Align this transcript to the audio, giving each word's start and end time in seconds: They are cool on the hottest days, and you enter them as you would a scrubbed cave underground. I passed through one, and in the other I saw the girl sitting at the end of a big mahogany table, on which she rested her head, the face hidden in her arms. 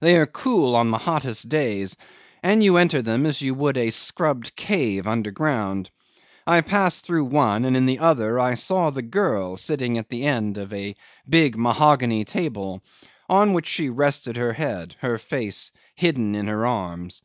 They 0.00 0.16
are 0.16 0.24
cool 0.24 0.74
on 0.74 0.90
the 0.90 0.96
hottest 0.96 1.50
days, 1.50 1.98
and 2.42 2.64
you 2.64 2.78
enter 2.78 3.02
them 3.02 3.26
as 3.26 3.42
you 3.42 3.52
would 3.52 3.76
a 3.76 3.90
scrubbed 3.90 4.56
cave 4.56 5.06
underground. 5.06 5.90
I 6.46 6.62
passed 6.62 7.04
through 7.04 7.26
one, 7.26 7.66
and 7.66 7.76
in 7.76 7.84
the 7.84 7.98
other 7.98 8.40
I 8.40 8.54
saw 8.54 8.88
the 8.88 9.02
girl 9.02 9.58
sitting 9.58 9.98
at 9.98 10.08
the 10.08 10.22
end 10.24 10.56
of 10.56 10.72
a 10.72 10.94
big 11.28 11.58
mahogany 11.58 12.24
table, 12.24 12.82
on 13.28 13.52
which 13.52 13.66
she 13.66 13.90
rested 13.90 14.38
her 14.38 14.54
head, 14.54 14.96
the 15.02 15.18
face 15.18 15.72
hidden 15.94 16.34
in 16.34 16.46
her 16.46 16.64
arms. 16.64 17.20